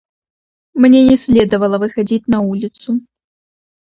[0.73, 3.01] Мне не следовало выходить на улицу.